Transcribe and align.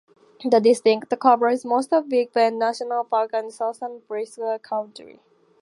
The 0.43 0.59
district 0.59 1.13
covers 1.19 1.63
most 1.63 1.93
of 1.93 2.09
Big 2.09 2.33
Bend 2.33 2.57
National 2.57 3.03
Park 3.03 3.33
and 3.33 3.53
Southeastern 3.53 3.99
Brewster 4.07 4.57
County. 4.57 5.19